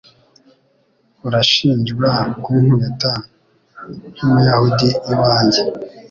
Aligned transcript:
Urashinjwa 1.27 2.09
Kunkubita 2.43 3.11
nk'umuyahudi 4.13 4.89
iwanjye 5.13 5.61